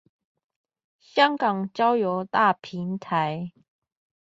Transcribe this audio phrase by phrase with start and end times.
[0.99, 3.51] 香港交友大平台